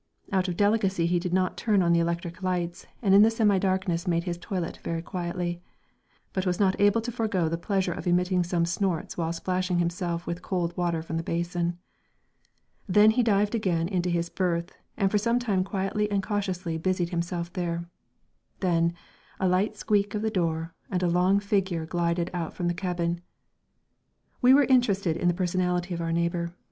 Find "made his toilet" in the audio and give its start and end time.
4.07-4.79